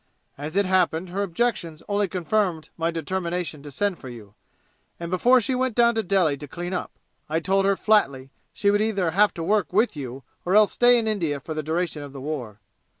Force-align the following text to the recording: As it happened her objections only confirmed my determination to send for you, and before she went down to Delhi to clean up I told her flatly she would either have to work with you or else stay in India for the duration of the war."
As 0.35 0.55
it 0.55 0.65
happened 0.65 1.09
her 1.09 1.21
objections 1.21 1.83
only 1.87 2.07
confirmed 2.07 2.69
my 2.75 2.89
determination 2.89 3.61
to 3.61 3.69
send 3.69 3.99
for 3.99 4.09
you, 4.09 4.33
and 4.99 5.11
before 5.11 5.39
she 5.39 5.53
went 5.53 5.75
down 5.75 5.93
to 5.93 6.01
Delhi 6.01 6.37
to 6.37 6.47
clean 6.47 6.73
up 6.73 6.89
I 7.29 7.39
told 7.39 7.65
her 7.65 7.75
flatly 7.77 8.31
she 8.51 8.71
would 8.71 8.81
either 8.81 9.11
have 9.11 9.31
to 9.35 9.43
work 9.43 9.71
with 9.71 9.95
you 9.95 10.23
or 10.43 10.55
else 10.55 10.71
stay 10.71 10.97
in 10.97 11.07
India 11.07 11.39
for 11.39 11.53
the 11.53 11.61
duration 11.61 12.01
of 12.01 12.13
the 12.13 12.19
war." 12.21 12.59